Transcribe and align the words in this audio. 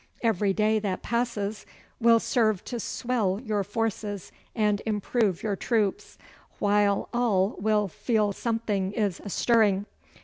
Every 0.23 0.51
day 0.51 0.79
that 0.79 1.03
passes 1.03 1.63
will 1.99 2.19
serve 2.19 2.63
to 2.63 2.79
swell 2.79 3.39
your 3.39 3.63
forces 3.63 4.31
and 4.55 4.81
improve 4.83 5.43
your 5.43 5.55
troops, 5.55 6.17
while 6.57 7.07
all 7.13 7.49
will 7.59 7.87
feel 7.87 8.33
something 8.33 8.93
is 8.93 9.19
astirring. 9.23 9.85